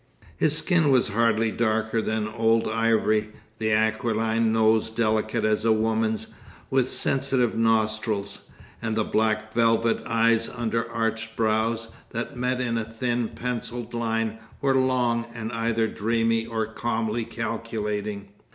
His 0.35 0.57
skin 0.57 0.89
was 0.89 1.09
hardly 1.09 1.51
darker 1.51 2.01
than 2.01 2.27
old 2.27 2.67
ivory: 2.67 3.29
the 3.59 3.71
aquiline 3.71 4.51
nose 4.51 4.89
delicate 4.89 5.45
as 5.45 5.63
a 5.63 5.71
woman's, 5.71 6.25
with 6.71 6.89
sensitive 6.89 7.55
nostrils; 7.55 8.41
and 8.81 8.95
the 8.95 9.03
black 9.03 9.53
velvet 9.53 9.99
eyes 10.07 10.49
under 10.49 10.89
arched 10.89 11.35
brows, 11.35 11.89
that 12.13 12.35
met 12.35 12.59
in 12.59 12.79
a 12.79 12.83
thin, 12.83 13.27
pencilled 13.27 13.93
line, 13.93 14.39
were 14.59 14.73
long, 14.75 15.27
and 15.35 15.51
either 15.51 15.87
dreamy 15.87 16.47
or 16.47 16.65
calmly 16.65 17.23
calculating. 17.23 18.29